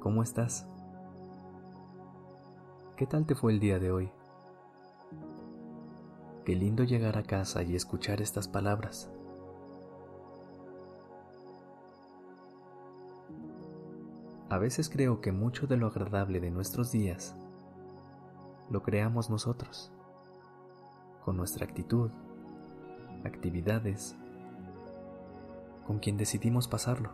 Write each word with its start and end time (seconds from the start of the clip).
¿Cómo 0.00 0.22
estás? 0.22 0.66
¿Qué 2.96 3.06
tal 3.06 3.26
te 3.26 3.34
fue 3.34 3.52
el 3.52 3.60
día 3.60 3.78
de 3.78 3.92
hoy? 3.92 4.10
Qué 6.46 6.56
lindo 6.56 6.84
llegar 6.84 7.18
a 7.18 7.22
casa 7.22 7.62
y 7.62 7.76
escuchar 7.76 8.22
estas 8.22 8.48
palabras. 8.48 9.12
A 14.48 14.56
veces 14.56 14.88
creo 14.88 15.20
que 15.20 15.32
mucho 15.32 15.66
de 15.66 15.76
lo 15.76 15.88
agradable 15.88 16.40
de 16.40 16.50
nuestros 16.50 16.90
días 16.90 17.36
lo 18.70 18.82
creamos 18.82 19.28
nosotros, 19.28 19.92
con 21.26 21.36
nuestra 21.36 21.66
actitud, 21.66 22.10
actividades, 23.24 24.16
con 25.86 25.98
quien 25.98 26.16
decidimos 26.16 26.68
pasarlo. 26.68 27.10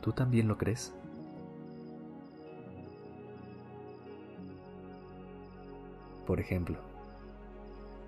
¿Tú 0.00 0.12
también 0.12 0.48
lo 0.48 0.58
crees? 0.58 0.92
Por 6.26 6.40
ejemplo, 6.40 6.78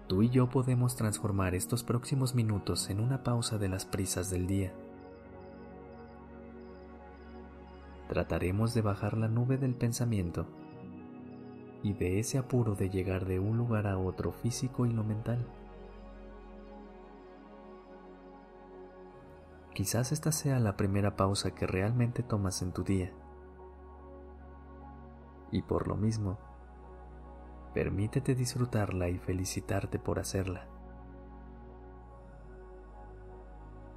tú 0.06 0.22
y 0.22 0.30
yo 0.30 0.48
podemos 0.48 0.96
transformar 0.96 1.54
estos 1.54 1.84
próximos 1.84 2.34
minutos 2.34 2.88
en 2.88 3.00
una 3.00 3.22
pausa 3.22 3.58
de 3.58 3.68
las 3.68 3.84
prisas 3.84 4.30
del 4.30 4.46
día. 4.46 4.72
Trataremos 8.08 8.72
de 8.72 8.82
bajar 8.82 9.18
la 9.18 9.28
nube 9.28 9.58
del 9.58 9.74
pensamiento 9.74 10.46
y 11.82 11.92
de 11.92 12.18
ese 12.18 12.38
apuro 12.38 12.74
de 12.74 12.88
llegar 12.88 13.26
de 13.26 13.38
un 13.38 13.58
lugar 13.58 13.86
a 13.86 13.98
otro 13.98 14.32
físico 14.32 14.86
y 14.86 14.92
lo 14.92 15.04
mental. 15.04 15.44
Quizás 19.74 20.10
esta 20.10 20.32
sea 20.32 20.58
la 20.58 20.76
primera 20.78 21.16
pausa 21.16 21.54
que 21.54 21.66
realmente 21.66 22.22
tomas 22.22 22.62
en 22.62 22.72
tu 22.72 22.82
día. 22.82 23.12
Y 25.52 25.60
por 25.60 25.86
lo 25.86 25.96
mismo, 25.96 26.38
permítete 27.76 28.34
disfrutarla 28.34 29.10
y 29.10 29.18
felicitarte 29.18 29.98
por 29.98 30.18
hacerla. 30.18 30.66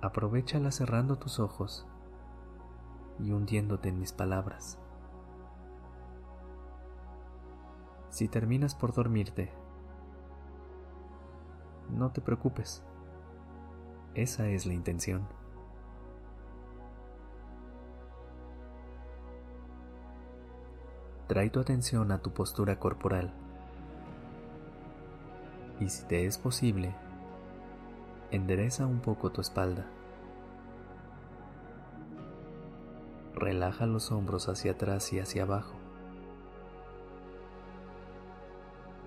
Aprovechala 0.01 0.69
cerrando 0.69 1.17
tus 1.17 1.39
ojos 1.39 1.87
y 3.19 3.31
hundiéndote 3.31 3.87
en 3.87 3.97
mis 3.97 4.11
palabras. 4.11 4.77
Si 8.09 8.27
terminas 8.27 8.75
por 8.75 8.93
dormirte, 8.93 9.49
no 11.89 12.11
te 12.11 12.19
preocupes. 12.19 12.83
Esa 14.13 14.49
es 14.49 14.65
la 14.65 14.73
intención. 14.73 15.25
Trae 21.27 21.49
tu 21.49 21.61
atención 21.61 22.11
a 22.11 22.21
tu 22.21 22.33
postura 22.33 22.77
corporal 22.77 23.33
y 25.79 25.89
si 25.89 26.05
te 26.05 26.25
es 26.25 26.37
posible, 26.37 26.93
endereza 28.31 28.85
un 28.85 28.99
poco 28.99 29.31
tu 29.31 29.41
espalda. 29.41 29.85
Relaja 33.33 33.85
los 33.85 34.11
hombros 34.11 34.49
hacia 34.49 34.73
atrás 34.73 35.13
y 35.13 35.19
hacia 35.19 35.43
abajo. 35.43 35.75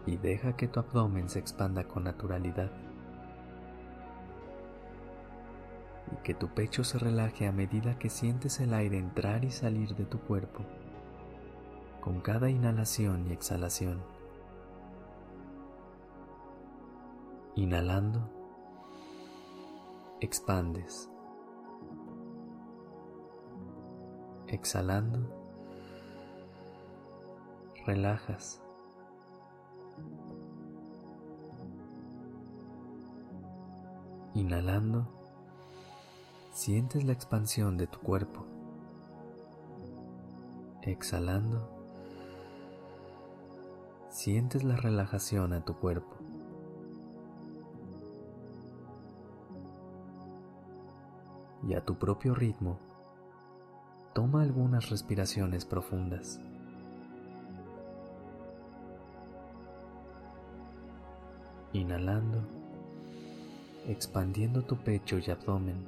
Y 0.06 0.16
deja 0.16 0.56
que 0.56 0.66
tu 0.68 0.80
abdomen 0.80 1.28
se 1.28 1.38
expanda 1.38 1.84
con 1.84 2.04
naturalidad. 2.04 2.70
Y 6.12 6.16
que 6.22 6.34
tu 6.34 6.48
pecho 6.48 6.82
se 6.82 6.98
relaje 6.98 7.46
a 7.46 7.52
medida 7.52 7.98
que 7.98 8.10
sientes 8.10 8.60
el 8.60 8.74
aire 8.74 8.98
entrar 8.98 9.44
y 9.44 9.50
salir 9.50 9.94
de 9.94 10.04
tu 10.04 10.18
cuerpo 10.20 10.64
con 12.00 12.20
cada 12.20 12.50
inhalación 12.50 13.28
y 13.28 13.32
exhalación. 13.32 14.11
Inhalando, 17.54 18.30
expandes. 20.20 21.10
Exhalando, 24.46 25.20
relajas. 27.84 28.62
Inhalando, 34.32 35.06
sientes 36.52 37.04
la 37.04 37.12
expansión 37.12 37.76
de 37.76 37.86
tu 37.86 37.98
cuerpo. 37.98 38.46
Exhalando, 40.80 41.68
sientes 44.08 44.64
la 44.64 44.76
relajación 44.76 45.52
a 45.52 45.62
tu 45.62 45.76
cuerpo. 45.76 46.21
Y 51.66 51.74
a 51.74 51.84
tu 51.84 51.94
propio 51.96 52.34
ritmo, 52.34 52.78
toma 54.14 54.42
algunas 54.42 54.90
respiraciones 54.90 55.64
profundas. 55.64 56.40
Inhalando, 61.72 62.38
expandiendo 63.86 64.62
tu 64.62 64.76
pecho 64.76 65.18
y 65.18 65.30
abdomen. 65.30 65.86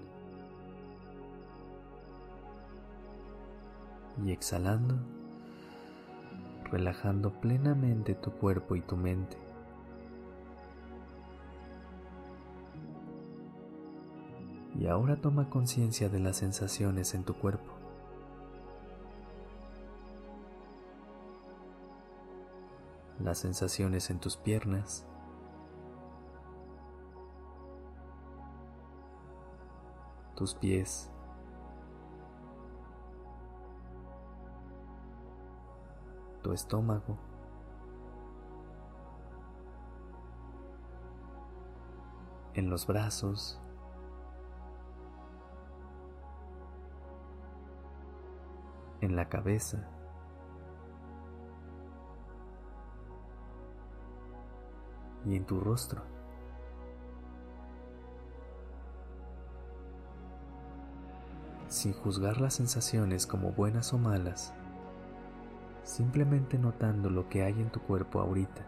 Y 4.24 4.30
exhalando, 4.30 4.94
relajando 6.70 7.32
plenamente 7.40 8.14
tu 8.14 8.30
cuerpo 8.30 8.76
y 8.76 8.80
tu 8.80 8.96
mente. 8.96 9.43
Y 14.78 14.88
ahora 14.88 15.16
toma 15.16 15.48
conciencia 15.50 16.08
de 16.08 16.18
las 16.18 16.36
sensaciones 16.36 17.14
en 17.14 17.24
tu 17.24 17.34
cuerpo. 17.34 17.72
Las 23.20 23.38
sensaciones 23.38 24.10
en 24.10 24.18
tus 24.18 24.36
piernas. 24.36 25.06
Tus 30.34 30.54
pies. 30.54 31.08
Tu 36.42 36.52
estómago. 36.52 37.16
En 42.54 42.68
los 42.68 42.86
brazos. 42.88 43.60
En 49.04 49.16
la 49.16 49.28
cabeza. 49.28 49.88
y 55.26 55.36
en 55.36 55.44
tu 55.44 55.60
rostro. 55.60 56.02
Sin 61.68 61.92
juzgar 61.92 62.40
las 62.40 62.54
sensaciones 62.54 63.26
como 63.26 63.50
buenas 63.50 63.92
o 63.92 63.98
malas, 63.98 64.54
simplemente 65.82 66.58
notando 66.58 67.10
lo 67.10 67.28
que 67.28 67.42
hay 67.42 67.54
en 67.54 67.70
tu 67.70 67.80
cuerpo 67.80 68.20
ahorita. 68.20 68.66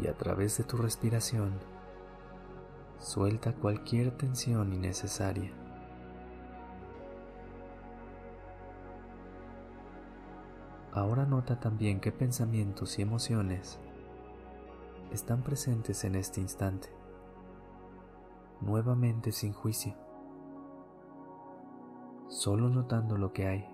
Y 0.00 0.06
a 0.06 0.14
través 0.14 0.58
de 0.58 0.64
tu 0.64 0.76
respiración, 0.76 1.54
Suelta 3.06 3.54
cualquier 3.54 4.10
tensión 4.10 4.72
innecesaria. 4.72 5.52
Ahora 10.92 11.24
nota 11.24 11.60
también 11.60 12.00
qué 12.00 12.10
pensamientos 12.10 12.98
y 12.98 13.02
emociones 13.02 13.78
están 15.12 15.44
presentes 15.44 16.02
en 16.02 16.16
este 16.16 16.40
instante. 16.40 16.88
nuevamente 18.60 19.30
sin 19.30 19.52
juicio, 19.52 19.94
solo 22.26 22.68
notando 22.68 23.16
lo 23.16 23.32
que 23.32 23.46
hay, 23.46 23.68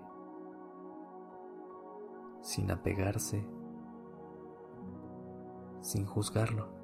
sin 2.43 2.69
apegarse, 2.69 3.43
sin 5.81 6.05
juzgarlo. 6.05 6.82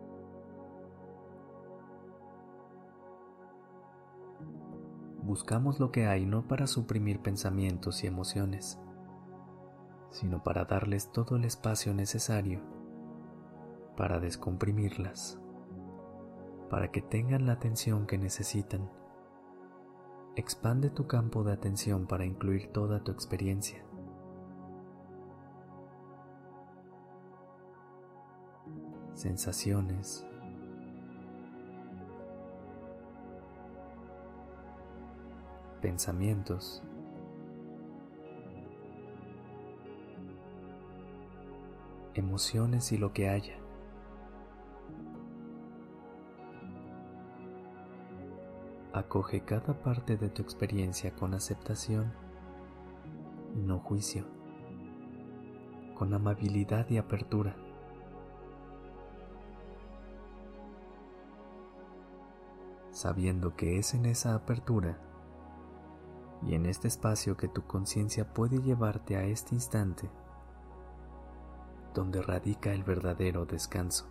Buscamos 5.29 5.79
lo 5.79 5.91
que 5.91 6.07
hay 6.07 6.25
no 6.25 6.47
para 6.47 6.65
suprimir 6.65 7.21
pensamientos 7.21 8.03
y 8.03 8.07
emociones, 8.07 8.79
sino 10.09 10.41
para 10.41 10.65
darles 10.65 11.11
todo 11.11 11.35
el 11.35 11.45
espacio 11.45 11.93
necesario 11.93 12.61
para 13.95 14.19
descomprimirlas, 14.19 15.39
para 16.71 16.89
que 16.89 17.03
tengan 17.03 17.45
la 17.45 17.53
atención 17.53 18.07
que 18.07 18.17
necesitan. 18.17 18.89
Expande 20.35 20.89
tu 20.89 21.05
campo 21.05 21.43
de 21.43 21.53
atención 21.53 22.07
para 22.07 22.25
incluir 22.25 22.71
toda 22.71 23.03
tu 23.03 23.11
experiencia. 23.11 23.85
Sensaciones, 29.13 30.25
pensamientos, 35.79 36.83
emociones 42.13 42.91
y 42.91 42.97
lo 42.97 43.13
que 43.13 43.29
haya. 43.29 43.55
Acoge 48.93 49.41
cada 49.41 49.81
parte 49.81 50.17
de 50.17 50.29
tu 50.29 50.41
experiencia 50.41 51.15
con 51.15 51.33
aceptación 51.33 52.11
y 53.55 53.61
no 53.61 53.79
juicio, 53.79 54.25
con 55.95 56.13
amabilidad 56.13 56.89
y 56.89 56.97
apertura. 56.97 57.55
Sabiendo 62.91 63.55
que 63.55 63.77
es 63.77 63.93
en 63.93 64.05
esa 64.05 64.35
apertura 64.35 64.97
y 66.45 66.56
en 66.56 66.65
este 66.65 66.88
espacio 66.88 67.36
que 67.36 67.47
tu 67.47 67.65
conciencia 67.65 68.33
puede 68.33 68.62
llevarte 68.62 69.18
a 69.18 69.24
este 69.24 69.56
instante 69.56 70.09
donde 71.94 72.21
radica 72.21 72.71
el 72.71 72.83
verdadero 72.83 73.45
descanso. 73.45 74.06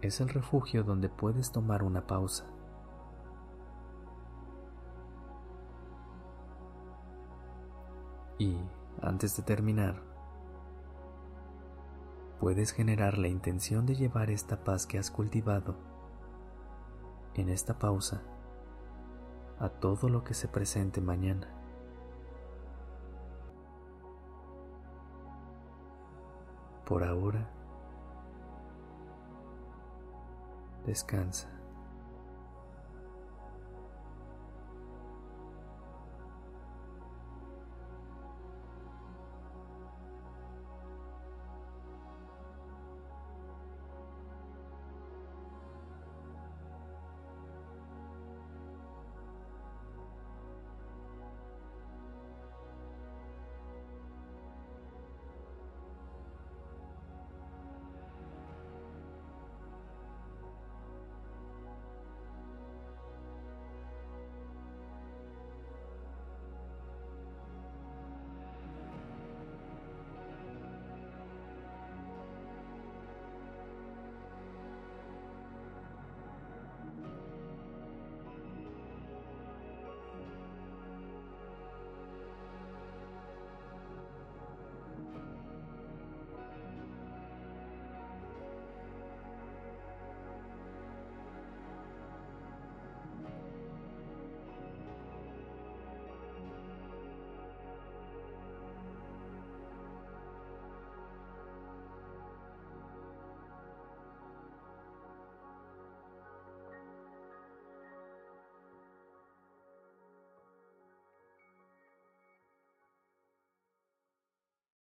Es 0.00 0.20
el 0.20 0.28
refugio 0.28 0.82
donde 0.82 1.08
puedes 1.08 1.52
tomar 1.52 1.84
una 1.84 2.06
pausa. 2.06 2.46
Y, 8.38 8.56
antes 9.00 9.36
de 9.36 9.44
terminar, 9.44 10.02
puedes 12.40 12.72
generar 12.72 13.18
la 13.18 13.28
intención 13.28 13.86
de 13.86 13.94
llevar 13.94 14.30
esta 14.30 14.64
paz 14.64 14.86
que 14.86 14.98
has 14.98 15.12
cultivado 15.12 15.76
en 17.34 17.48
esta 17.48 17.78
pausa 17.78 18.22
a 19.62 19.68
todo 19.68 20.08
lo 20.08 20.24
que 20.24 20.34
se 20.34 20.48
presente 20.48 21.00
mañana. 21.00 21.46
Por 26.84 27.04
ahora, 27.04 27.48
descansa. 30.84 31.48